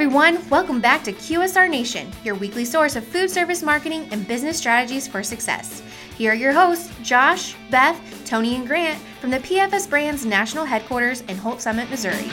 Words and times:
everyone, 0.00 0.48
welcome 0.48 0.80
back 0.80 1.04
to 1.04 1.12
QSR 1.12 1.68
Nation, 1.68 2.10
your 2.24 2.34
weekly 2.34 2.64
source 2.64 2.96
of 2.96 3.04
food 3.04 3.30
service 3.30 3.62
marketing 3.62 4.08
and 4.10 4.26
business 4.26 4.56
strategies 4.56 5.06
for 5.06 5.22
success. 5.22 5.82
Here 6.16 6.32
are 6.32 6.34
your 6.34 6.54
hosts, 6.54 6.90
Josh, 7.02 7.54
Beth, 7.70 8.00
Tony, 8.24 8.54
and 8.54 8.66
Grant 8.66 8.98
from 9.20 9.30
the 9.30 9.40
PFS 9.40 9.90
Brands 9.90 10.24
National 10.24 10.64
Headquarters 10.64 11.20
in 11.28 11.36
Holts 11.36 11.64
Summit, 11.64 11.90
Missouri. 11.90 12.30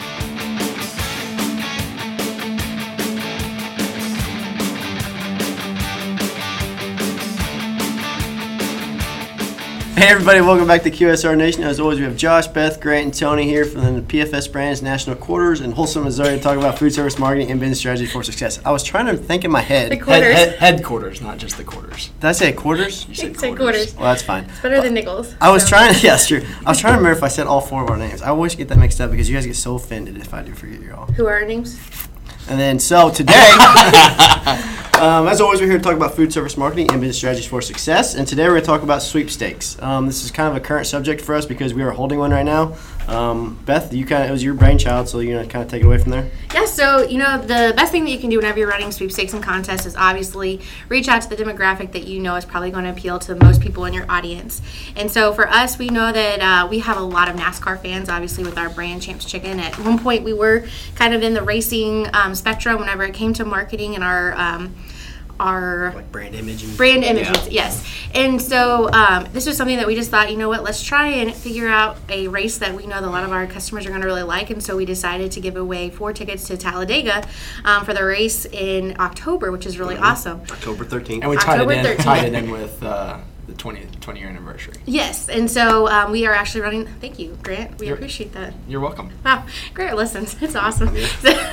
Hey 9.98 10.06
everybody, 10.10 10.40
welcome 10.40 10.68
back 10.68 10.84
to 10.84 10.92
QSR 10.92 11.36
Nation. 11.36 11.64
As 11.64 11.80
always, 11.80 11.98
we 11.98 12.04
have 12.04 12.16
Josh, 12.16 12.46
Beth, 12.46 12.80
Grant, 12.80 13.04
and 13.06 13.12
Tony 13.12 13.42
here 13.42 13.64
from 13.64 13.96
the 13.96 14.00
PFS 14.00 14.50
Brands 14.52 14.80
National 14.80 15.16
Quarters 15.16 15.60
in 15.60 15.72
Holts 15.72 15.94
Summit, 15.94 16.04
Missouri 16.04 16.36
to 16.36 16.40
talk 16.40 16.56
about 16.56 16.78
food 16.78 16.94
service 16.94 17.18
marketing 17.18 17.50
and 17.50 17.58
business 17.58 17.80
strategy 17.80 18.06
for 18.06 18.22
success. 18.22 18.60
I 18.64 18.70
was 18.70 18.84
trying 18.84 19.06
to 19.06 19.16
think 19.16 19.44
in 19.44 19.50
my 19.50 19.60
head. 19.60 19.90
The 19.90 19.96
quarters. 19.96 20.32
Head, 20.36 20.50
head, 20.50 20.58
headquarters, 20.76 21.20
not 21.20 21.38
just 21.38 21.56
the 21.56 21.64
quarters. 21.64 22.10
Did 22.20 22.28
I 22.28 22.30
say 22.30 22.52
quarters? 22.52 23.08
You 23.08 23.16
said 23.16 23.40
Say 23.40 23.48
quarters. 23.48 23.58
quarters. 23.58 23.94
Well, 23.96 24.04
that's 24.04 24.22
fine. 24.22 24.44
It's 24.44 24.60
Better 24.60 24.80
than 24.80 24.92
uh, 24.92 24.94
nickels. 24.94 25.34
I 25.40 25.50
was 25.50 25.64
so- 25.64 25.70
trying 25.70 25.92
to, 25.92 26.00
yes, 26.06 26.28
true. 26.28 26.42
I 26.64 26.70
was 26.70 26.78
trying 26.78 26.92
to 26.92 26.98
remember 26.98 27.18
if 27.18 27.24
I 27.24 27.28
said 27.28 27.48
all 27.48 27.60
four 27.60 27.82
of 27.82 27.90
our 27.90 27.96
names. 27.96 28.22
I 28.22 28.28
always 28.28 28.54
get 28.54 28.68
that 28.68 28.78
mixed 28.78 29.00
up 29.00 29.10
because 29.10 29.28
you 29.28 29.34
guys 29.34 29.46
get 29.46 29.56
so 29.56 29.74
offended 29.74 30.16
if 30.16 30.32
I 30.32 30.42
do 30.42 30.54
forget 30.54 30.80
you 30.80 30.94
all. 30.94 31.06
Who 31.06 31.26
are 31.26 31.34
our 31.40 31.44
names? 31.44 31.76
And 32.48 32.60
then, 32.60 32.78
so 32.78 33.10
today, 33.10 33.34
um, 34.98 35.28
as 35.28 35.40
always, 35.40 35.60
we're 35.60 35.68
here 35.68 35.78
to 35.78 35.84
talk 35.84 35.94
about 35.94 36.16
food 36.16 36.32
service 36.32 36.56
marketing 36.56 36.90
and 36.90 37.00
business 37.00 37.18
strategies 37.18 37.46
for 37.46 37.62
success. 37.62 38.14
And 38.14 38.26
today, 38.26 38.44
we're 38.44 38.54
going 38.54 38.62
to 38.62 38.66
talk 38.66 38.82
about 38.82 39.00
sweepstakes. 39.00 39.80
Um, 39.80 40.06
this 40.06 40.24
is 40.24 40.30
kind 40.30 40.48
of 40.48 40.56
a 40.56 40.60
current 40.60 40.86
subject 40.86 41.20
for 41.20 41.34
us 41.34 41.46
because 41.46 41.72
we 41.72 41.82
are 41.82 41.92
holding 41.92 42.18
one 42.18 42.32
right 42.32 42.44
now. 42.44 42.76
Um, 43.08 43.58
Beth, 43.64 43.94
you 43.94 44.04
kind 44.04 44.24
of 44.24 44.28
it 44.28 44.32
was 44.32 44.44
your 44.44 44.52
brainchild, 44.52 45.08
so 45.08 45.20
you're 45.20 45.38
gonna 45.38 45.48
kind 45.48 45.64
of 45.64 45.70
take 45.70 45.82
it 45.82 45.86
away 45.86 45.96
from 45.96 46.10
there. 46.10 46.30
Yeah, 46.52 46.66
so 46.66 47.02
you 47.08 47.16
know 47.16 47.38
the 47.38 47.72
best 47.74 47.90
thing 47.90 48.04
that 48.04 48.10
you 48.10 48.18
can 48.18 48.28
do 48.28 48.36
whenever 48.36 48.58
you're 48.58 48.68
running 48.68 48.92
sweepstakes 48.92 49.32
and 49.32 49.42
contests 49.42 49.86
is 49.86 49.96
obviously 49.96 50.60
reach 50.90 51.08
out 51.08 51.22
to 51.22 51.28
the 51.28 51.36
demographic 51.36 51.92
that 51.92 52.06
you 52.06 52.20
know 52.20 52.34
is 52.36 52.44
probably 52.44 52.70
going 52.70 52.84
to 52.84 52.90
appeal 52.90 53.18
to 53.20 53.34
most 53.36 53.62
people 53.62 53.86
in 53.86 53.94
your 53.94 54.04
audience. 54.10 54.60
And 54.94 55.10
so 55.10 55.32
for 55.32 55.48
us, 55.48 55.78
we 55.78 55.88
know 55.88 56.12
that 56.12 56.40
uh, 56.40 56.68
we 56.68 56.80
have 56.80 56.98
a 56.98 57.02
lot 57.02 57.30
of 57.30 57.36
NASCAR 57.36 57.80
fans, 57.80 58.10
obviously 58.10 58.44
with 58.44 58.58
our 58.58 58.68
brand 58.68 59.00
Champs 59.00 59.24
Chicken. 59.24 59.58
At 59.58 59.78
one 59.78 59.98
point, 59.98 60.22
we 60.22 60.34
were 60.34 60.66
kind 60.94 61.14
of 61.14 61.22
in 61.22 61.32
the 61.32 61.42
racing 61.42 62.08
um, 62.12 62.34
spectrum 62.34 62.78
whenever 62.78 63.04
it 63.04 63.14
came 63.14 63.32
to 63.34 63.44
marketing 63.46 63.94
and 63.94 64.04
our 64.04 64.34
um, 64.34 64.74
our 65.40 65.92
Like 65.94 66.10
brand 66.12 66.34
image 66.34 66.64
and 66.64 66.76
brand 66.76 67.04
images 67.04 67.48
yes. 67.48 67.84
And 68.14 68.40
so 68.40 68.90
um, 68.92 69.26
this 69.32 69.46
was 69.46 69.56
something 69.56 69.76
that 69.76 69.86
we 69.86 69.94
just 69.94 70.10
thought 70.10 70.30
you 70.30 70.36
know 70.36 70.48
what 70.48 70.62
let's 70.62 70.82
try 70.82 71.08
and 71.08 71.34
figure 71.34 71.68
out 71.68 71.98
a 72.08 72.28
race 72.28 72.58
that 72.58 72.74
we 72.74 72.86
know 72.86 73.00
that 73.00 73.08
a 73.08 73.10
lot 73.10 73.24
of 73.24 73.32
our 73.32 73.46
customers 73.46 73.86
are 73.86 73.90
going 73.90 74.00
to 74.00 74.06
really 74.06 74.22
like. 74.22 74.50
And 74.50 74.62
so 74.62 74.76
we 74.76 74.84
decided 74.84 75.30
to 75.32 75.40
give 75.40 75.56
away 75.56 75.90
four 75.90 76.12
tickets 76.12 76.46
to 76.48 76.56
talladega 76.56 77.26
um, 77.64 77.84
for 77.84 77.94
the 77.94 78.04
race 78.04 78.46
in 78.46 78.96
october 78.98 79.52
which 79.52 79.66
is 79.66 79.78
really 79.78 79.96
awesome. 79.96 80.40
October 80.50 80.84
13th. 80.84 81.20
And 81.22 81.30
we 81.30 81.36
tied 81.36 81.60
it 81.60 81.86
in, 81.86 81.96
tied 81.98 82.24
it 82.24 82.34
in 82.34 82.50
with 82.50 82.82
uh, 82.82 83.18
the 83.48 83.54
20, 83.54 83.86
20 84.00 84.20
year 84.20 84.28
anniversary. 84.28 84.74
yes 84.86 85.28
and 85.28 85.50
so 85.50 85.88
um, 85.88 86.12
we 86.12 86.26
are 86.26 86.32
actually 86.34 86.60
running 86.60 86.86
thank 87.00 87.18
you 87.18 87.36
grant 87.42 87.78
we 87.78 87.86
You're- 87.86 87.98
appreciate 87.98 88.32
that 88.34 88.54
You're 88.68 88.80
welcome. 88.80 89.10
wow 89.24 89.44
grant 89.74 89.96
listens 89.96 90.36
it's 90.42 90.54
awesome 90.54 90.88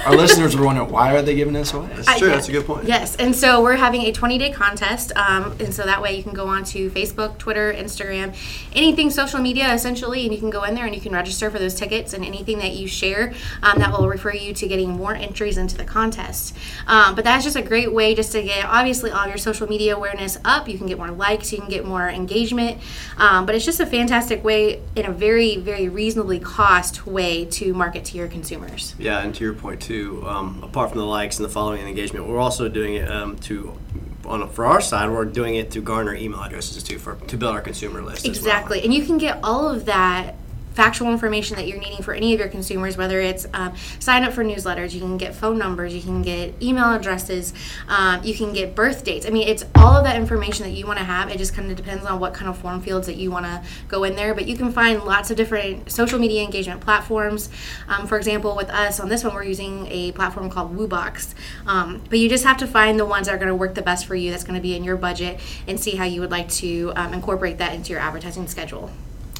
Our 0.05 0.15
listeners 0.15 0.55
were 0.55 0.65
wondering 0.65 0.91
why 0.91 1.15
are 1.15 1.21
they 1.21 1.35
giving 1.35 1.53
this 1.53 1.73
away? 1.73 1.87
That's 1.95 2.19
true. 2.19 2.27
That's 2.27 2.47
a 2.47 2.51
good 2.51 2.65
point. 2.67 2.87
Yes, 2.87 3.15
and 3.15 3.35
so 3.35 3.63
we're 3.63 3.75
having 3.75 4.01
a 4.01 4.11
20 4.11 4.37
day 4.37 4.51
contest, 4.51 5.11
um, 5.15 5.55
and 5.59 5.73
so 5.73 5.83
that 5.83 6.01
way 6.01 6.15
you 6.15 6.21
can 6.23 6.33
go 6.33 6.45
on 6.47 6.63
to 6.65 6.89
Facebook, 6.91 7.37
Twitter, 7.39 7.73
Instagram, 7.73 8.35
anything 8.73 9.09
social 9.09 9.39
media 9.39 9.73
essentially, 9.73 10.23
and 10.25 10.33
you 10.33 10.39
can 10.39 10.49
go 10.51 10.63
in 10.63 10.75
there 10.75 10.85
and 10.85 10.93
you 10.93 11.01
can 11.01 11.11
register 11.13 11.49
for 11.49 11.57
those 11.59 11.73
tickets 11.73 12.13
and 12.13 12.23
anything 12.23 12.59
that 12.59 12.73
you 12.73 12.87
share 12.87 13.33
um, 13.63 13.79
that 13.79 13.91
will 13.91 14.07
refer 14.07 14.33
you 14.33 14.53
to 14.53 14.67
getting 14.67 14.89
more 14.91 15.15
entries 15.15 15.57
into 15.57 15.75
the 15.77 15.83
contest. 15.85 16.55
Um, 16.87 17.15
but 17.15 17.23
that's 17.23 17.43
just 17.43 17.55
a 17.55 17.61
great 17.63 17.91
way 17.91 18.13
just 18.13 18.31
to 18.33 18.43
get 18.43 18.65
obviously 18.65 19.09
all 19.11 19.21
of 19.23 19.29
your 19.29 19.37
social 19.37 19.67
media 19.67 19.95
awareness 19.95 20.37
up. 20.45 20.67
You 20.69 20.77
can 20.77 20.87
get 20.87 20.97
more 20.97 21.11
likes, 21.11 21.51
you 21.51 21.59
can 21.59 21.69
get 21.69 21.84
more 21.85 22.09
engagement, 22.09 22.79
um, 23.17 23.45
but 23.45 23.55
it's 23.55 23.65
just 23.65 23.79
a 23.79 23.85
fantastic 23.85 24.43
way 24.43 24.81
in 24.95 25.05
a 25.05 25.11
very 25.11 25.57
very 25.57 25.89
reasonably 25.89 26.39
cost 26.39 27.05
way 27.05 27.45
to 27.45 27.73
market 27.73 28.05
to 28.05 28.17
your 28.17 28.27
consumers. 28.27 28.95
Yeah, 28.97 29.21
and 29.21 29.33
to 29.35 29.43
your 29.43 29.53
point 29.53 29.81
too, 29.81 30.23
um, 30.27 30.61
apart 30.63 30.89
from 30.89 30.99
the 30.99 31.05
likes 31.05 31.37
and 31.37 31.45
the 31.45 31.49
following 31.49 31.79
and 31.79 31.89
engagement, 31.89 32.27
we're 32.27 32.39
also 32.39 32.69
doing 32.69 32.95
it 32.95 33.09
um, 33.09 33.37
to, 33.39 33.77
on 34.25 34.47
for 34.49 34.65
our 34.65 34.81
side, 34.81 35.09
we're 35.09 35.25
doing 35.25 35.55
it 35.55 35.71
to 35.71 35.81
garner 35.81 36.15
email 36.15 36.41
addresses 36.41 36.81
too, 36.83 36.99
for 36.99 37.15
to 37.15 37.37
build 37.37 37.53
our 37.53 37.61
consumer 37.61 38.01
list. 38.01 38.27
as 38.27 38.41
well. 38.41 38.47
Exactly. 38.47 38.83
And 38.83 38.93
you 38.93 39.05
can 39.05 39.17
get 39.17 39.39
all 39.43 39.67
of 39.67 39.85
that 39.85 40.35
factual 40.75 41.09
information 41.09 41.55
that 41.55 41.67
you're 41.67 41.79
needing 41.79 42.03
for 42.03 42.13
any 42.13 42.33
of 42.33 42.39
your 42.39 42.49
consumers, 42.49 42.97
whether 42.97 43.21
it's 43.21 43.47
um, 43.53 43.73
sign 43.99 44.23
up 44.23 44.33
for 44.33 44.43
newsletters, 44.43 44.93
you 44.93 44.99
can 44.99 45.17
get 45.17 45.33
phone 45.33 45.57
numbers, 45.57 45.95
you 45.95 46.01
can 46.01 46.21
get 46.21 46.61
email 46.61 46.93
addresses, 46.93 47.53
um, 47.87 48.21
you 48.23 48.33
can 48.35 48.51
get 48.51 48.75
birth 48.75 49.03
dates. 49.05 49.25
I 49.25 49.29
mean, 49.29 49.47
it's 49.47 49.63
all 49.75 49.95
of 49.95 50.03
that 50.03 50.17
information 50.17 50.65
that 50.65 50.73
you 50.73 50.85
want 50.85 50.99
to 50.99 51.05
have. 51.05 51.29
It 51.29 51.37
just 51.37 51.53
kind 51.53 51.71
of 51.71 51.77
depends 51.77 52.05
on 52.05 52.19
what 52.19 52.33
kind 52.33 52.49
of 52.49 52.57
form 52.57 52.81
fields 52.81 53.07
that 53.07 53.15
you 53.15 53.31
want 53.31 53.45
to 53.45 53.63
go 53.87 54.03
in 54.03 54.15
there. 54.15 54.35
But 54.35 54.47
you 54.47 54.57
can 54.57 54.71
find 54.71 55.03
lots 55.03 55.31
of 55.31 55.37
different 55.37 55.89
social 55.89 56.19
media 56.19 56.43
engagement 56.43 56.81
platforms. 56.81 57.49
Um, 57.87 58.05
for 58.05 58.17
example, 58.17 58.55
with 58.55 58.69
us 58.69 58.99
on 58.99 59.07
this 59.07 59.23
one, 59.23 59.33
we're 59.33 59.43
using 59.43 59.87
a 59.87 60.11
platform 60.11 60.49
called 60.49 60.75
WooBox. 60.75 61.33
Um, 61.65 62.01
but 62.09 62.19
you 62.19 62.27
just 62.27 62.43
have 62.43 62.57
to 62.57 62.67
find 62.67 62.99
the 62.99 63.05
ones 63.05 63.27
that 63.27 63.35
are 63.35 63.37
going 63.37 63.47
to 63.47 63.55
work 63.55 63.75
the 63.75 63.81
best 63.81 64.05
for 64.05 64.15
you, 64.15 64.31
that's 64.31 64.43
going 64.43 64.55
to 64.55 64.61
be 64.61 64.75
in 64.75 64.83
your 64.83 64.97
budget, 64.97 65.39
and 65.67 65.79
see 65.79 65.95
how 65.95 66.03
you 66.03 66.19
would 66.19 66.31
like 66.31 66.49
to 66.49 66.91
um, 66.97 67.13
incorporate 67.13 67.59
that 67.59 67.73
into 67.73 67.91
your 67.91 68.01
advertising 68.01 68.47
schedule. 68.47 68.91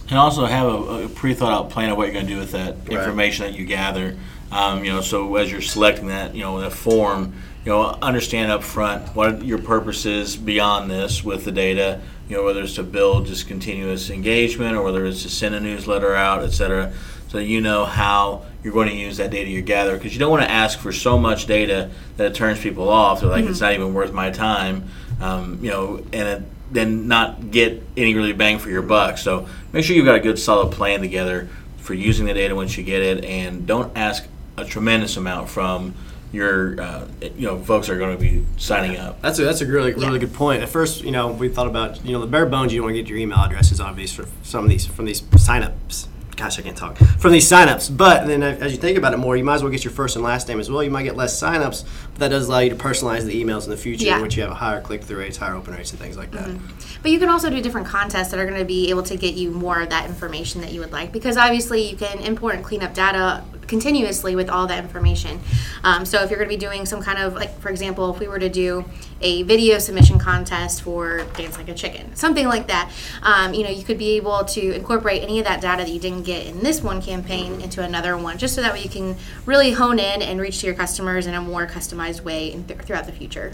And 0.09 0.19
also 0.19 0.45
have 0.45 0.67
a, 0.67 1.05
a 1.05 1.09
pre-thought 1.09 1.51
out 1.51 1.69
plan 1.71 1.89
of 1.89 1.97
what 1.97 2.03
you're 2.03 2.13
going 2.13 2.27
to 2.27 2.33
do 2.33 2.39
with 2.39 2.51
that 2.51 2.75
information 2.89 3.45
that 3.45 3.57
you 3.57 3.65
gather. 3.65 4.15
Um, 4.51 4.85
you 4.85 4.91
know, 4.91 5.01
so 5.01 5.35
as 5.35 5.51
you're 5.51 5.61
selecting 5.61 6.07
that, 6.07 6.35
you 6.35 6.41
know, 6.41 6.61
that 6.61 6.71
form, 6.71 7.33
you 7.65 7.71
know, 7.71 7.97
understand 8.01 8.51
up 8.51 8.63
front 8.63 9.15
what 9.15 9.43
your 9.43 9.57
purpose 9.57 10.05
is 10.05 10.37
beyond 10.37 10.91
this 10.91 11.23
with 11.23 11.45
the 11.45 11.51
data. 11.51 12.01
You 12.29 12.37
know, 12.37 12.43
whether 12.43 12.61
it's 12.61 12.75
to 12.75 12.83
build 12.83 13.27
just 13.27 13.47
continuous 13.47 14.09
engagement 14.09 14.75
or 14.75 14.83
whether 14.83 15.05
it's 15.05 15.23
to 15.23 15.29
send 15.29 15.55
a 15.55 15.59
newsletter 15.59 16.15
out, 16.15 16.43
et 16.43 16.51
cetera, 16.51 16.93
so 17.27 17.37
you 17.37 17.61
know 17.61 17.85
how 17.85 18.43
you're 18.63 18.73
going 18.73 18.89
to 18.89 18.95
use 18.95 19.17
that 19.17 19.31
data 19.31 19.49
you 19.49 19.61
gather 19.61 19.95
because 19.95 20.13
you 20.13 20.19
don't 20.19 20.31
want 20.31 20.43
to 20.43 20.49
ask 20.49 20.79
for 20.79 20.91
so 20.91 21.17
much 21.17 21.45
data 21.45 21.91
that 22.17 22.27
it 22.27 22.35
turns 22.35 22.59
people 22.59 22.89
off. 22.89 23.21
They're 23.21 23.29
like, 23.29 23.45
it's 23.45 23.61
not 23.61 23.73
even 23.73 23.93
worth 23.93 24.11
my 24.11 24.31
time. 24.31 24.89
Um, 25.21 25.59
you 25.61 25.69
know, 25.69 25.97
and 26.11 26.27
it, 26.27 26.43
then 26.71 27.07
not 27.07 27.51
get 27.51 27.83
any 27.95 28.15
really 28.15 28.33
bang 28.33 28.59
for 28.59 28.69
your 28.69 28.81
buck. 28.81 29.17
So 29.17 29.47
make 29.71 29.85
sure 29.85 29.95
you've 29.95 30.05
got 30.05 30.15
a 30.15 30.19
good 30.19 30.39
solid 30.39 30.71
plan 30.71 31.01
together 31.01 31.47
for 31.77 31.93
using 31.93 32.25
the 32.25 32.33
data 32.33 32.55
once 32.55 32.77
you 32.77 32.83
get 32.83 33.01
it, 33.01 33.23
and 33.23 33.67
don't 33.67 33.95
ask 33.95 34.25
a 34.57 34.65
tremendous 34.65 35.17
amount 35.17 35.49
from 35.49 35.93
your 36.31 36.81
uh, 36.81 37.07
you 37.21 37.47
know 37.47 37.59
folks 37.59 37.87
are 37.87 37.97
going 37.97 38.17
to 38.17 38.21
be 38.21 38.45
signing 38.57 38.97
up. 38.97 39.21
That's 39.21 39.39
a, 39.39 39.43
that's 39.43 39.61
a 39.61 39.65
really 39.65 39.93
really 39.93 40.19
good 40.19 40.33
point. 40.33 40.63
At 40.63 40.69
first, 40.69 41.03
you 41.03 41.11
know, 41.11 41.31
we 41.31 41.49
thought 41.49 41.67
about 41.67 42.03
you 42.05 42.13
know 42.13 42.21
the 42.21 42.27
bare 42.27 42.45
bones. 42.45 42.73
You 42.73 42.81
want 42.81 42.95
to 42.95 43.01
get 43.01 43.09
your 43.09 43.17
email 43.17 43.39
addresses 43.39 43.79
obviously 43.79 44.25
for 44.25 44.31
some 44.43 44.63
of 44.63 44.69
these 44.69 44.85
from 44.85 45.05
these 45.05 45.21
signups. 45.21 46.07
Gosh, 46.35 46.59
I 46.59 46.63
can't 46.63 46.75
talk 46.77 46.97
from 46.97 47.31
these 47.31 47.49
signups. 47.49 47.95
But 47.95 48.27
then, 48.27 48.43
as 48.43 48.71
you 48.73 48.77
think 48.77 48.97
about 48.97 49.13
it 49.13 49.17
more, 49.17 49.37
you 49.37 49.43
might 49.43 49.55
as 49.55 49.63
well 49.63 49.71
get 49.71 49.83
your 49.85 49.93
first 49.93 50.15
and 50.15 50.23
last 50.23 50.47
name 50.47 50.59
as 50.59 50.69
well. 50.69 50.83
You 50.83 50.91
might 50.91 51.03
get 51.03 51.15
less 51.15 51.39
signups, 51.41 51.85
but 52.11 52.19
that 52.19 52.27
does 52.29 52.47
allow 52.47 52.59
you 52.59 52.69
to 52.71 52.75
personalize 52.75 53.23
the 53.25 53.41
emails 53.41 53.63
in 53.63 53.69
the 53.69 53.77
future, 53.77 54.05
Yeah. 54.05 54.21
which 54.21 54.35
you 54.35 54.43
have 54.43 54.51
a 54.51 54.55
higher 54.55 54.81
click 54.81 55.03
through 55.03 55.19
rates, 55.19 55.37
higher 55.37 55.55
open 55.55 55.73
rates, 55.73 55.91
and 55.91 55.99
things 55.99 56.17
like 56.17 56.31
that. 56.31 56.47
Mm-hmm. 56.47 56.99
But 57.01 57.11
you 57.11 57.19
can 57.19 57.29
also 57.29 57.49
do 57.49 57.61
different 57.61 57.87
contests 57.87 58.31
that 58.31 58.39
are 58.39 58.45
going 58.45 58.59
to 58.59 58.65
be 58.65 58.89
able 58.89 59.03
to 59.03 59.15
get 59.15 59.35
you 59.35 59.51
more 59.51 59.81
of 59.81 59.89
that 59.89 60.07
information 60.09 60.59
that 60.61 60.73
you 60.73 60.81
would 60.81 60.91
like 60.91 61.11
because 61.13 61.37
obviously 61.37 61.89
you 61.89 61.95
can 61.95 62.19
import 62.19 62.55
and 62.55 62.65
clean 62.65 62.83
up 62.83 62.93
data 62.93 63.43
continuously 63.67 64.35
with 64.35 64.49
all 64.49 64.67
that 64.67 64.83
information. 64.83 65.39
Um, 65.83 66.05
so 66.05 66.21
if 66.23 66.29
you're 66.29 66.39
going 66.39 66.49
to 66.49 66.55
be 66.55 66.59
doing 66.59 66.85
some 66.85 67.01
kind 67.01 67.19
of 67.19 67.33
like, 67.33 67.59
for 67.59 67.69
example, 67.69 68.13
if 68.13 68.19
we 68.19 68.27
were 68.27 68.39
to 68.39 68.49
do 68.49 68.85
a 69.21 69.43
video 69.43 69.79
submission 69.79 70.19
contest 70.19 70.81
for 70.81 71.25
Dance 71.35 71.57
Like 71.57 71.69
a 71.69 71.73
Chicken, 71.73 72.15
something 72.15 72.47
like 72.47 72.67
that, 72.67 72.91
um, 73.23 73.53
you 73.53 73.63
know, 73.63 73.69
you 73.69 73.83
could 73.83 73.97
be 73.97 74.11
able 74.17 74.43
to 74.45 74.73
incorporate 74.73 75.23
any 75.23 75.39
of 75.39 75.45
that 75.45 75.61
data 75.61 75.83
that 75.83 75.91
you 75.91 75.99
didn't 75.99 76.23
get 76.23 76.45
in 76.45 76.61
this 76.61 76.81
one 76.81 77.01
campaign 77.01 77.61
into 77.61 77.81
another 77.83 78.17
one, 78.17 78.37
just 78.37 78.55
so 78.55 78.61
that 78.61 78.73
way 78.73 78.81
you 78.81 78.89
can 78.89 79.15
really 79.45 79.71
hone 79.71 79.99
in 79.99 80.21
and 80.21 80.39
reach 80.39 80.59
to 80.59 80.65
your 80.67 80.75
customers 80.75 81.27
in 81.27 81.33
a 81.33 81.41
more 81.41 81.65
customized 81.65 82.21
way 82.21 82.51
th- 82.67 82.79
throughout 82.81 83.05
the 83.05 83.11
future. 83.11 83.53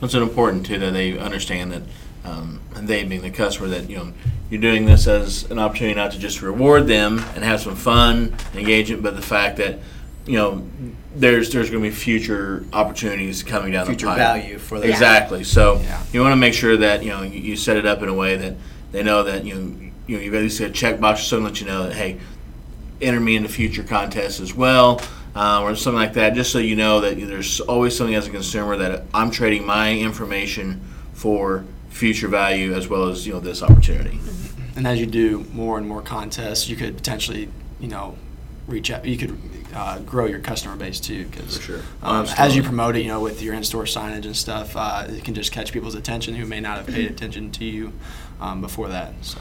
It's 0.00 0.14
important 0.14 0.66
too 0.66 0.78
that 0.78 0.92
they 0.92 1.18
understand 1.18 1.72
that, 1.72 1.82
um, 2.28 2.60
and 2.74 2.86
they 2.86 3.04
being 3.04 3.22
the 3.22 3.30
customer, 3.30 3.68
that 3.68 3.88
you 3.88 3.96
know 3.96 4.12
you're 4.50 4.60
doing 4.60 4.86
this 4.86 5.06
as 5.06 5.50
an 5.50 5.58
opportunity 5.58 5.94
not 5.94 6.12
to 6.12 6.18
just 6.18 6.42
reward 6.42 6.86
them 6.86 7.18
and 7.34 7.44
have 7.44 7.60
some 7.60 7.76
fun, 7.76 8.34
engagement, 8.54 9.02
but 9.02 9.16
the 9.16 9.22
fact 9.22 9.56
that 9.58 9.78
you 10.26 10.36
know 10.36 10.66
there's 11.16 11.50
there's 11.52 11.70
going 11.70 11.82
to 11.82 11.88
be 11.88 11.94
future 11.94 12.64
opportunities 12.72 13.42
coming 13.42 13.72
down 13.72 13.86
Future 13.86 14.06
the 14.06 14.12
pipe. 14.12 14.18
value 14.18 14.58
for 14.58 14.82
exactly. 14.84 15.42
So 15.44 15.80
Yeah. 15.80 16.02
you 16.12 16.20
want 16.20 16.32
to 16.32 16.36
make 16.36 16.54
sure 16.54 16.76
that 16.76 17.02
you 17.02 17.10
know 17.10 17.22
you, 17.22 17.40
you 17.40 17.56
set 17.56 17.76
it 17.76 17.86
up 17.86 18.02
in 18.02 18.08
a 18.08 18.14
way 18.14 18.36
that 18.36 18.54
they 18.92 19.02
know 19.02 19.22
that 19.24 19.44
you 19.44 19.54
know 19.54 19.90
you 20.06 20.16
know 20.16 20.22
you've 20.22 20.34
at 20.34 20.42
least 20.42 20.60
got 20.60 20.70
a 20.70 20.72
checkbox 20.72 21.14
or 21.14 21.16
something 21.18 21.46
that 21.52 21.60
you 21.60 21.66
know 21.66 21.84
that 21.84 21.94
hey 21.94 22.18
enter 23.00 23.20
me 23.20 23.36
into 23.36 23.48
future 23.48 23.84
contests 23.84 24.40
as 24.40 24.52
well, 24.52 25.00
uh, 25.36 25.62
or 25.62 25.76
something 25.76 26.00
like 26.00 26.14
that, 26.14 26.34
just 26.34 26.50
so 26.50 26.58
you 26.58 26.74
know 26.74 27.00
that 27.00 27.16
there's 27.16 27.60
always 27.60 27.96
something 27.96 28.14
as 28.16 28.26
a 28.26 28.30
consumer 28.30 28.76
that 28.76 29.04
I'm 29.14 29.30
trading 29.30 29.64
my 29.64 29.92
information 29.92 30.80
for 31.12 31.64
future 31.90 32.28
value 32.28 32.74
as 32.74 32.88
well 32.88 33.08
as 33.08 33.26
you 33.26 33.32
know 33.32 33.40
this 33.40 33.62
opportunity. 33.62 34.20
And 34.76 34.86
as 34.86 35.00
you 35.00 35.06
do 35.06 35.44
more 35.52 35.78
and 35.78 35.88
more 35.88 36.02
contests, 36.02 36.68
you 36.68 36.76
could 36.76 36.96
potentially, 36.96 37.48
you 37.80 37.88
know, 37.88 38.16
reach 38.68 38.90
out. 38.90 39.04
You 39.04 39.16
could 39.16 39.36
uh, 39.74 39.98
grow 40.00 40.26
your 40.26 40.38
customer 40.38 40.76
base 40.76 41.00
too, 41.00 41.26
because 41.26 41.56
For 41.56 41.62
sure. 41.62 41.80
um, 42.02 42.26
as 42.36 42.54
you 42.54 42.62
promote 42.62 42.96
it, 42.96 43.00
you 43.02 43.08
know, 43.08 43.20
with 43.20 43.42
your 43.42 43.54
in-store 43.54 43.84
signage 43.84 44.24
and 44.24 44.36
stuff, 44.36 44.76
uh, 44.76 45.06
it 45.08 45.24
can 45.24 45.34
just 45.34 45.52
catch 45.52 45.72
people's 45.72 45.94
attention 45.94 46.34
who 46.34 46.46
may 46.46 46.60
not 46.60 46.76
have 46.76 46.86
paid 46.86 47.10
attention 47.10 47.50
to 47.52 47.64
you 47.64 47.92
um, 48.40 48.60
before 48.60 48.88
that. 48.88 49.14
So. 49.22 49.40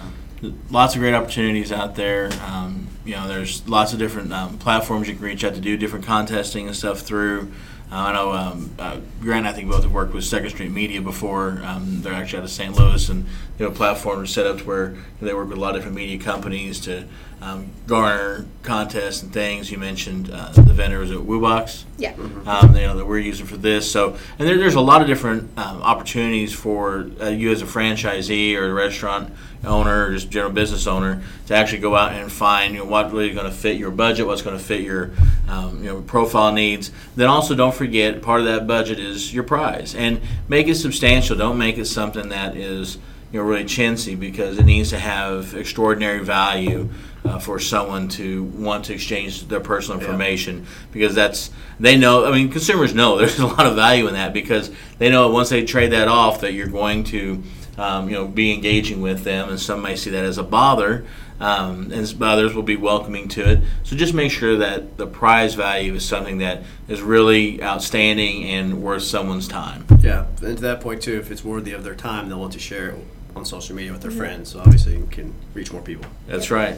lots 0.69 0.95
of 0.95 1.01
great 1.01 1.13
opportunities 1.13 1.71
out 1.71 1.95
there. 1.95 2.29
Um, 2.45 2.88
you 3.05 3.13
know, 3.13 3.27
there's 3.27 3.67
lots 3.67 3.94
of 3.94 3.99
different 3.99 4.33
um, 4.33 4.57
platforms 4.57 5.07
you 5.07 5.15
can 5.15 5.23
reach 5.23 5.44
out 5.44 5.53
to 5.55 5.61
do 5.61 5.77
different 5.77 6.05
contesting 6.05 6.67
and 6.67 6.75
stuff 6.75 7.01
through. 7.01 7.51
Uh, 7.89 7.95
I 7.95 8.13
know 8.13 8.31
um, 8.34 8.72
uh, 8.78 9.00
Grant 9.22 9.39
and 9.45 9.48
I 9.48 9.54
think 9.54 9.69
both 9.69 9.84
have 9.84 9.94
worked 9.94 10.13
with 10.13 10.25
Second 10.25 10.50
Street 10.50 10.72
Media 10.72 11.01
before. 11.01 11.62
Um, 11.63 12.01
they're 12.01 12.13
actually 12.13 12.39
out 12.39 12.44
of 12.45 12.51
St. 12.51 12.75
Louis, 12.78 13.07
and 13.07 13.25
they 13.57 13.63
have 13.63 13.74
a 13.74 13.75
platform 13.75 14.28
set 14.28 14.45
up 14.45 14.57
to 14.57 14.63
where 14.66 14.95
they 15.22 15.34
work 15.34 15.48
with 15.48 15.57
a 15.57 15.62
lot 15.62 15.69
of 15.69 15.78
different 15.78 15.95
media 15.95 16.19
companies 16.19 16.81
to 16.81 17.06
um, 17.42 17.68
garner 17.86 18.45
contests 18.63 19.24
and 19.24 19.31
things. 19.31 19.72
You 19.72 19.78
mentioned 19.78 20.30
uh, 20.34 20.50
the 20.51 20.74
vendors 20.74 21.12
at 21.12 21.19
WooBox 21.19 21.84
Yeah. 21.98 22.13
um, 22.45 22.75
you 22.75 22.81
know 22.81 22.98
that 22.98 23.06
we're 23.06 23.19
using 23.19 23.45
for 23.45 23.56
this. 23.57 23.90
So, 23.90 24.18
and 24.38 24.48
there, 24.48 24.57
there's 24.57 24.75
a 24.75 24.81
lot 24.81 25.01
of 25.01 25.07
different 25.07 25.57
um, 25.57 25.81
opportunities 25.81 26.54
for 26.54 27.10
uh, 27.22 27.30
you 27.30 27.51
as 27.51 27.62
a 27.62 27.66
franchisee 27.66 28.56
or 28.57 28.69
a 28.69 28.74
restaurant 28.74 29.31
owner 29.63 30.06
or 30.06 30.12
just 30.12 30.30
general 30.30 30.51
business 30.51 30.88
owner 30.88 31.21
to 31.48 31.56
actually 31.56 31.80
go 31.80 31.95
out 31.95 32.12
and 32.12 32.31
find 32.31 32.74
you 32.74 32.80
know, 32.80 32.86
what 32.86 33.12
really 33.12 33.33
going 33.33 33.45
to 33.45 33.51
fit 33.51 33.77
your 33.77 33.92
budget, 33.92 34.27
what's 34.27 34.42
going 34.42 34.57
to 34.57 34.63
fit 34.63 34.81
your 34.81 35.12
um, 35.48 35.83
you 35.83 35.89
know 35.89 36.01
profile 36.01 36.51
needs. 36.51 36.92
Then 37.15 37.27
also 37.27 37.56
don't 37.56 37.75
forget 37.75 38.21
part 38.21 38.42
of 38.42 38.45
that 38.48 38.68
budget 38.68 39.00
is 39.00 39.33
your 39.33 39.44
prize 39.44 39.95
and 39.95 40.21
make 40.48 40.68
it 40.68 40.75
substantial. 40.75 41.36
Don't 41.36 41.57
make 41.57 41.77
it 41.77 41.86
something 41.86 42.30
that 42.30 42.56
is 42.56 42.98
you 43.31 43.39
know 43.39 43.45
really 43.45 43.63
chintzy 43.63 44.18
because 44.18 44.57
it 44.57 44.65
needs 44.65 44.89
to 44.92 45.00
have 45.00 45.54
extraordinary 45.56 46.24
value 46.24 46.89
uh, 47.25 47.39
for 47.39 47.59
someone 47.59 48.07
to 48.07 48.44
want 48.44 48.86
to 48.86 48.94
exchange 48.94 49.48
their 49.48 49.59
personal 49.59 50.00
information 50.00 50.65
because 50.92 51.13
that's 51.13 51.51
they 51.80 51.98
know 51.98 52.25
i 52.25 52.31
mean 52.31 52.50
consumers 52.50 52.94
know 52.94 53.18
there's 53.18 53.39
a 53.39 53.45
lot 53.45 53.65
of 53.65 53.75
value 53.75 54.07
in 54.07 54.13
that 54.13 54.31
because 54.31 54.71
they 54.98 55.09
know 55.09 55.30
once 55.30 55.50
they 55.50 55.65
trade 55.65 55.92
that 55.92 56.07
off 56.07 56.42
that 56.42 56.54
you're 56.54 56.68
going 56.68 57.04
to 57.04 57.44
um, 57.77 58.09
you 58.09 58.15
know 58.15 58.27
be 58.27 58.53
engaging 58.53 59.01
with 59.01 59.24
them 59.24 59.50
and 59.50 59.59
some 59.59 59.81
may 59.81 59.95
see 59.95 60.09
that 60.09 60.24
as 60.24 60.38
a 60.38 60.44
bother 60.44 61.06
um, 61.39 61.91
and 61.91 62.24
others 62.24 62.56
will 62.56 62.63
be 62.63 62.75
welcoming 62.75 63.27
to 63.27 63.47
it 63.47 63.59
so 63.83 63.95
just 63.95 64.13
make 64.13 64.31
sure 64.31 64.57
that 64.57 64.97
the 64.97 65.06
prize 65.06 65.53
value 65.53 65.94
is 65.94 66.03
something 66.03 66.39
that 66.39 66.63
is 66.88 67.01
really 67.01 67.62
outstanding 67.62 68.44
and 68.45 68.81
worth 68.81 69.03
someone's 69.03 69.47
time 69.47 69.85
Yeah, 70.01 70.25
and 70.41 70.57
to 70.57 70.63
that 70.63 70.81
point 70.81 71.01
too, 71.01 71.18
if 71.19 71.31
it's 71.31 71.44
worthy 71.44 71.74
of 71.74 71.83
their 71.83 71.95
time, 71.95 72.29
they'll 72.29 72.39
want 72.39 72.53
to 72.53 72.59
share 72.59 72.89
it 72.89 72.95
on 73.35 73.45
social 73.45 73.75
media 73.75 73.91
with 73.91 74.01
their 74.01 74.12
friends. 74.12 74.50
So 74.50 74.59
obviously, 74.59 74.97
you 74.97 75.07
can 75.12 75.33
reach 75.53 75.71
more 75.71 75.81
people. 75.81 76.09
that's 76.27 76.50
right 76.50 76.77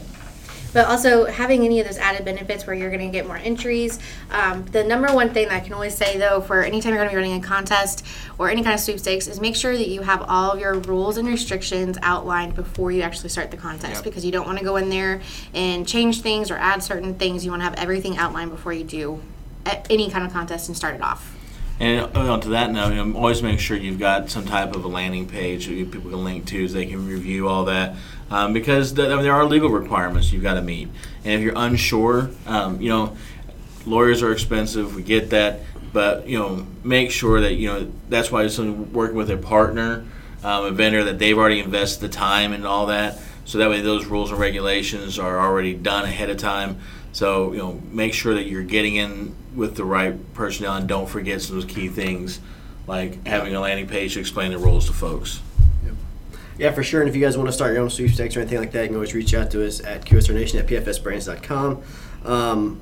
But 0.71 0.87
also 0.87 1.25
having 1.25 1.65
any 1.65 1.79
of 1.79 1.87
those 1.87 1.97
added 1.97 2.25
benefits 2.25 2.67
where 2.67 2.75
you're 2.75 2.91
going 2.91 3.05
to 3.05 3.11
get 3.11 3.25
more 3.25 3.37
entries. 3.37 3.99
Um, 4.31 4.65
the 4.65 4.83
number 4.83 5.13
one 5.13 5.29
thing 5.31 5.47
that 5.47 5.55
I 5.55 5.59
can 5.61 5.73
always 5.73 5.95
say 5.95 6.17
though, 6.17 6.41
for 6.41 6.61
anytime 6.61 6.93
you're 6.93 6.99
going 7.03 7.09
to 7.09 7.15
be 7.15 7.21
running 7.21 7.43
a 7.43 7.45
contest 7.45 8.05
or 8.37 8.49
any 8.49 8.61
kind 8.61 8.73
of 8.75 8.79
sweepstakes, 8.79 9.27
is 9.27 9.39
make 9.41 9.55
sure 9.55 9.75
that 9.75 9.87
you 9.87 10.01
have 10.01 10.21
all 10.27 10.51
of 10.51 10.59
your 10.59 10.75
rules 10.75 11.17
and 11.17 11.27
restrictions 11.27 11.97
outlined 12.01 12.55
before 12.55 12.91
you 12.91 13.01
actually 13.01 13.29
start 13.29 13.49
the 13.51 13.57
contest 13.57 13.95
Yep. 13.95 14.03
because 14.03 14.23
you 14.25 14.31
don't 14.31 14.45
want 14.45 14.59
to 14.59 14.63
go 14.65 14.75
in 14.75 14.89
there 14.89 15.21
and 15.53 15.87
change 15.87 16.21
things 16.21 16.51
or 16.51 16.55
add 16.57 16.83
certain 16.83 17.15
things. 17.15 17.43
You 17.43 17.51
want 17.51 17.61
to 17.61 17.65
have 17.65 17.75
everything 17.75 18.17
outlined 18.17 18.51
before 18.51 18.73
you 18.73 18.83
do 18.83 19.21
any 19.89 20.09
kind 20.09 20.25
of 20.25 20.31
contest 20.31 20.67
and 20.67 20.77
start 20.77 20.95
it 20.95 21.01
off. 21.01 21.35
And 21.79 22.15
uh, 22.15 22.33
on 22.33 22.41
to 22.41 22.49
that 22.49 22.71
note, 22.71 22.93
you 22.93 23.03
know, 23.03 23.17
always 23.17 23.41
make 23.41 23.59
sure 23.59 23.77
you've 23.77 23.99
got 23.99 24.29
some 24.29 24.45
type 24.45 24.75
of 24.75 24.83
a 24.83 24.87
landing 24.87 25.27
page 25.27 25.67
that 25.67 25.91
people 25.91 26.11
can 26.11 26.23
link 26.23 26.45
to 26.47 26.67
so 26.67 26.73
they 26.73 26.85
can 26.85 27.07
review 27.07 27.47
all 27.47 27.65
that. 27.65 27.95
Um, 28.29 28.53
because 28.53 28.97
I 28.99 29.07
mean, 29.07 29.23
there 29.23 29.33
are 29.33 29.45
legal 29.45 29.69
requirements 29.69 30.31
you've 30.31 30.43
got 30.43 30.55
to 30.55 30.61
meet. 30.61 30.89
And 31.23 31.33
if 31.33 31.41
you're 31.41 31.53
unsure, 31.55 32.29
um, 32.45 32.81
you 32.81 32.89
know, 32.89 33.15
lawyers 33.85 34.21
are 34.21 34.31
expensive, 34.31 34.95
we 34.95 35.03
get 35.03 35.29
that. 35.29 35.61
But, 35.91 36.27
you 36.27 36.37
know, 36.37 36.67
make 36.83 37.09
sure 37.11 37.41
that, 37.41 37.53
you 37.55 37.67
know, 37.67 37.91
that's 38.09 38.31
why 38.31 38.47
someone 38.47 38.93
working 38.93 39.15
with 39.15 39.31
a 39.31 39.37
partner, 39.37 40.05
um, 40.43 40.65
a 40.65 40.71
vendor, 40.71 41.05
that 41.05 41.17
they've 41.17 41.37
already 41.37 41.59
invested 41.59 42.01
the 42.01 42.09
time 42.09 42.53
and 42.53 42.67
all 42.67 42.87
that. 42.87 43.19
So 43.49 43.57
that 43.57 43.67
way 43.67 43.81
those 43.81 44.05
rules 44.05 44.29
and 44.29 44.39
regulations 44.39 45.17
are 45.17 45.39
already 45.39 45.73
done 45.73 46.03
ahead 46.03 46.29
of 46.29 46.37
time. 46.37 46.77
So, 47.13 47.51
you 47.51 47.57
know, 47.57 47.81
make 47.91 48.13
sure 48.13 48.35
that 48.35 48.45
you're 48.45 48.61
getting 48.61 48.95
in 48.95 49.35
with 49.55 49.75
the 49.75 49.83
right 49.83 50.15
personnel 50.35 50.75
and 50.75 50.87
don't 50.87 51.09
forget 51.09 51.41
some 51.41 51.57
of 51.57 51.63
those 51.63 51.73
key 51.73 51.87
things 51.87 52.39
like 52.85 53.25
having 53.25 53.55
a 53.55 53.59
landing 53.59 53.87
page 53.87 54.13
to 54.13 54.19
explain 54.19 54.51
the 54.51 54.59
rules 54.59 54.85
to 54.85 54.93
folks. 54.93 55.41
Yeah, 56.59 56.73
for 56.73 56.83
sure. 56.83 56.99
And 57.01 57.09
if 57.09 57.15
you 57.15 57.21
guys 57.23 57.37
want 57.37 57.47
to 57.49 57.53
start 57.53 57.73
your 57.73 57.81
own 57.81 57.89
sweepstakes 57.89 58.37
or 58.37 58.41
anything 58.41 58.59
like 58.59 58.71
that, 58.73 58.81
you 58.83 58.87
can 58.89 58.95
always 58.97 59.15
reach 59.15 59.33
out 59.33 59.49
to 59.51 59.65
us 59.65 59.83
at 59.83 60.05
QSRNation 60.05 60.59
at 60.59 60.67
PFSBrands.com. 60.67 61.81
Um, 62.25 62.81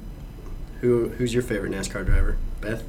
who, 0.82 1.08
who's 1.10 1.34
your 1.34 1.44
favorite 1.44 1.72
NASCAR 1.72 2.06
driver? 2.06 2.36
Beth? 2.60 2.84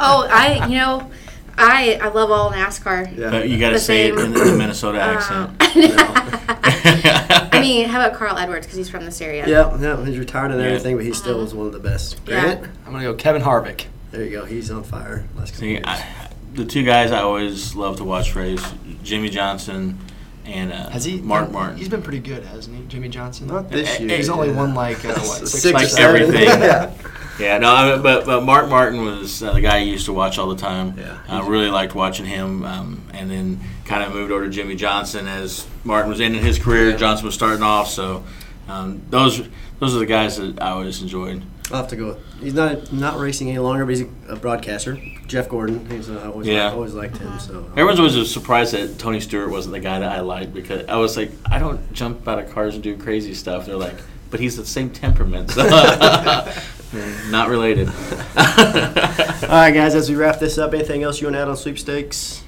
Oh, 0.00 0.26
I 0.30 0.66
you 0.68 0.78
know, 0.78 1.10
I 1.58 1.98
I 2.00 2.08
love 2.08 2.30
all 2.30 2.50
NASCAR. 2.52 3.16
Yeah. 3.18 3.30
But 3.30 3.48
you 3.48 3.58
got 3.58 3.68
to 3.70 3.74
The 3.74 3.80
say 3.80 4.08
it 4.08 4.18
in 4.18 4.32
the 4.32 4.56
Minnesota 4.56 4.98
Um, 5.02 5.16
accent. 5.60 6.62
I 7.52 7.60
mean, 7.60 7.88
how 7.88 8.00
about 8.00 8.18
Carl 8.18 8.36
Edwards 8.38 8.66
because 8.66 8.76
he's 8.76 8.88
from 8.88 9.04
this 9.04 9.20
area? 9.20 9.46
Yeah, 9.46 9.78
yeah, 9.80 10.04
he's 10.04 10.18
retired 10.18 10.50
and 10.50 10.60
Yeah. 10.60 10.66
everything, 10.68 10.96
but 10.96 11.04
he 11.04 11.12
still 11.12 11.40
was 11.40 11.54
one 11.54 11.66
of 11.66 11.72
the 11.72 11.78
best. 11.78 12.20
Yeah. 12.26 12.64
I'm 12.86 12.92
gonna 12.92 13.04
go 13.04 13.14
Kevin 13.14 13.42
Harvick. 13.42 13.86
There 14.10 14.24
you 14.24 14.30
go. 14.30 14.44
He's 14.44 14.70
on 14.70 14.84
fire. 14.84 15.26
Last 15.36 15.56
See. 15.56 15.80
I, 15.82 16.30
the 16.54 16.64
two 16.64 16.84
guys 16.84 17.12
I 17.12 17.20
always 17.20 17.74
love 17.74 17.96
to 17.98 18.04
watch 18.04 18.34
race, 18.34 18.64
Jimmie 19.02 19.28
Johnson 19.28 19.98
and 20.46 20.72
uh, 20.72 20.90
Has 20.90 21.04
he? 21.04 21.20
Mark 21.20 21.50
Martin. 21.50 21.76
He's 21.76 21.88
been 21.88 22.02
pretty 22.02 22.20
good, 22.20 22.44
hasn't 22.44 22.76
he, 22.76 22.84
Jimmie 22.86 23.08
Johnson? 23.08 23.48
Not 23.48 23.68
this 23.68 23.98
year. 24.00 24.16
He's 24.16 24.28
only 24.28 24.48
yeah. 24.48 24.56
won 24.56 24.74
like 24.74 25.04
uh, 25.04 25.08
what 25.14 25.48
six, 25.48 25.50
Six 25.50 25.66
or 25.66 25.72
like 25.72 25.86
seven? 25.88 26.22
everything. 26.22 26.48
yeah. 26.60 26.92
Yeah, 27.38 27.58
no, 27.58 27.74
I 27.74 27.92
mean, 27.94 28.02
but 28.02 28.24
but 28.26 28.42
Mark 28.42 28.68
Martin 28.68 29.04
was 29.04 29.42
uh, 29.42 29.52
the 29.52 29.60
guy 29.60 29.76
I 29.76 29.80
used 29.80 30.06
to 30.06 30.12
watch 30.12 30.38
all 30.38 30.48
the 30.48 30.56
time. 30.56 30.94
Yeah. 30.98 31.18
I 31.28 31.46
really 31.46 31.68
liked 31.70 31.94
watching 31.94 32.24
him, 32.26 32.64
um, 32.64 33.02
and 33.12 33.30
then 33.30 33.60
kind 33.84 34.02
of 34.02 34.12
moved 34.14 34.32
over 34.32 34.44
to 34.44 34.50
Jimmie 34.50 34.74
Johnson 34.76 35.26
as 35.28 35.66
Martin 35.84 36.10
was 36.10 36.20
ending 36.20 36.42
his 36.42 36.58
career. 36.58 36.96
Johnson 36.96 37.26
was 37.26 37.34
starting 37.34 37.62
off, 37.62 37.88
so 37.88 38.24
um, 38.68 39.02
those 39.10 39.46
those 39.78 39.94
are 39.94 39.98
the 39.98 40.06
guys 40.06 40.38
that 40.38 40.60
I 40.62 40.70
always 40.70 41.02
enjoyed. 41.02 41.42
I'll 41.70 41.78
have 41.78 41.88
to 41.88 41.96
go. 41.96 42.06
with- 42.08 42.18
He's 42.40 42.54
not 42.54 42.92
not 42.92 43.18
racing 43.18 43.48
any 43.48 43.58
longer, 43.58 43.84
but 43.84 43.96
he's 43.96 44.06
a 44.28 44.36
broadcaster. 44.36 44.98
Jeff 45.26 45.48
Gordon. 45.48 45.90
He's 45.90 46.08
uh, 46.08 46.30
always 46.32 46.46
Yeah. 46.46 46.70
always 46.70 46.94
liked 46.94 47.16
him. 47.18 47.38
So 47.40 47.60
uh, 47.60 47.70
Everyone's 47.72 47.98
always 47.98 48.30
surprised 48.32 48.72
that 48.74 48.98
Tony 48.98 49.20
Stewart 49.20 49.50
wasn't 49.50 49.72
the 49.72 49.80
guy 49.80 49.98
that 49.98 50.12
I 50.12 50.20
liked 50.20 50.54
because 50.54 50.86
I 50.86 50.96
was 50.96 51.16
like, 51.16 51.32
I 51.50 51.58
don't 51.58 51.92
jump 51.92 52.26
out 52.28 52.38
of 52.38 52.50
cars 52.52 52.74
and 52.74 52.82
do 52.84 52.96
crazy 52.96 53.34
stuff. 53.34 53.66
They're 53.66 53.74
like, 53.76 53.96
but 54.30 54.38
he's 54.38 54.56
the 54.56 54.64
same 54.66 54.90
temperament. 54.90 55.50
So 55.50 55.62
not 57.30 57.48
related. 57.48 57.88
All 57.88 57.94
right, 58.36 59.72
guys. 59.72 59.94
As 59.94 60.08
we 60.08 60.16
wrap 60.16 60.38
this 60.38 60.58
up, 60.58 60.72
anything 60.74 61.02
else 61.02 61.20
you 61.20 61.26
want 61.26 61.36
to 61.36 61.40
add 61.40 61.48
on 61.48 61.56
sweepstakes? 61.56 62.42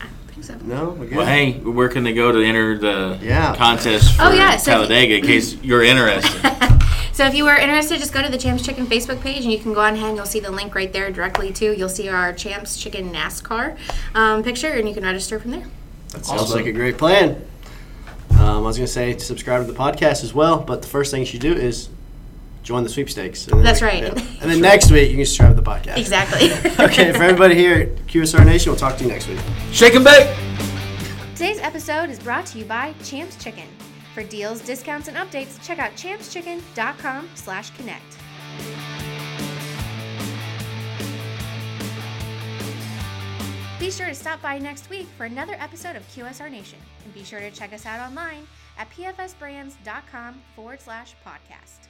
I 0.00 0.04
don't 0.04 0.14
think 0.34 0.44
so. 0.44 0.56
No. 0.66 0.90
We're 0.90 1.06
good. 1.06 1.16
Well, 1.18 1.26
hey, 1.26 1.52
where 1.54 1.88
can 1.88 2.04
they 2.04 2.12
go 2.12 2.32
to 2.32 2.42
enter 2.44 2.76
the 2.78 3.18
Yeah. 3.22 3.54
contest 3.56 4.14
for 4.16 4.22
Oh, 4.24 4.32
yeah, 4.32 4.56
so 4.56 4.56
if 4.56 4.66
you- 4.66 4.72
Talladega 4.86 5.16
in 5.18 5.24
case 5.24 5.54
you're 5.62 5.82
interested? 5.82 6.40
So 7.12 7.26
if 7.26 7.34
you 7.34 7.44
were 7.44 7.56
interested, 7.56 7.98
just 7.98 8.14
go 8.14 8.22
to 8.22 8.30
the 8.30 8.38
Champs 8.38 8.64
Chicken 8.64 8.86
Facebook 8.86 9.20
page 9.20 9.42
and 9.42 9.52
you 9.52 9.58
can 9.58 9.74
go 9.74 9.80
on 9.82 9.92
ahead 9.92 10.06
and 10.08 10.16
you'll 10.16 10.24
see 10.24 10.40
the 10.40 10.50
link 10.50 10.74
right 10.74 10.90
there 10.90 11.10
directly 11.10 11.52
to. 11.52 11.76
You'll 11.76 11.90
see 11.90 12.08
our 12.08 12.32
Champs 12.32 12.78
Chicken 12.78 13.12
NASCAR 13.12 13.76
um, 14.14 14.42
picture 14.42 14.68
and 14.68 14.88
you 14.88 14.94
can 14.94 15.02
register 15.04 15.38
from 15.38 15.50
there. 15.50 15.66
That 16.12 16.24
sounds 16.24 16.54
like 16.54 16.64
a 16.64 16.72
great 16.72 16.96
plan. 16.96 17.44
Um, 18.30 18.38
I 18.38 18.58
was 18.60 18.78
going 18.78 18.86
to 18.86 18.92
say 18.92 19.18
subscribe 19.18 19.66
to 19.66 19.70
the 19.70 19.78
podcast 19.78 20.24
as 20.24 20.32
well, 20.32 20.60
but 20.60 20.80
the 20.80 20.88
first 20.88 21.10
thing 21.10 21.20
you 21.20 21.26
should 21.26 21.42
do 21.42 21.52
is 21.52 21.90
join 22.62 22.82
the 22.82 22.88
sweepstakes. 22.88 23.46
And 23.48 23.58
then 23.58 23.64
That's 23.64 23.80
we- 23.80 23.86
right. 23.88 24.02
yeah. 24.02 24.26
And 24.40 24.50
then 24.50 24.60
next 24.60 24.90
week 24.90 25.10
you 25.10 25.16
can 25.16 25.26
subscribe 25.26 25.56
to 25.56 25.60
the 25.60 25.68
podcast. 25.70 25.96
Exactly. 25.98 26.50
okay, 26.84 27.12
for 27.12 27.22
everybody 27.22 27.54
here 27.54 27.74
at 27.82 27.88
QSR 28.06 28.44
Nation, 28.44 28.70
we'll 28.72 28.78
talk 28.78 28.96
to 28.98 29.04
you 29.04 29.10
next 29.10 29.28
week. 29.28 29.38
Shake 29.72 29.94
and 29.94 30.04
bake. 30.04 30.28
Today's 31.34 31.58
episode 31.60 32.10
is 32.10 32.18
brought 32.18 32.46
to 32.46 32.58
you 32.58 32.64
by 32.64 32.94
Champs 33.02 33.42
Chicken. 33.42 33.66
For 34.14 34.22
deals, 34.24 34.60
discounts, 34.60 35.08
and 35.08 35.16
updates, 35.16 35.62
check 35.62 35.78
out 35.78 35.92
champschicken.com 35.92 37.28
slash 37.34 37.70
connect. 37.76 38.18
Be 43.78 43.90
sure 43.90 44.08
to 44.08 44.14
stop 44.14 44.42
by 44.42 44.58
next 44.58 44.90
week 44.90 45.06
for 45.16 45.24
another 45.24 45.54
episode 45.58 45.96
of 45.96 46.06
QSR 46.08 46.50
Nation. 46.50 46.78
And 47.04 47.14
be 47.14 47.24
sure 47.24 47.40
to 47.40 47.50
check 47.50 47.72
us 47.72 47.86
out 47.86 47.98
online 48.06 48.46
at 48.78 48.90
pfsbrands.com 48.90 50.42
forward 50.54 50.80
slash 50.82 51.14
podcast. 51.26 51.88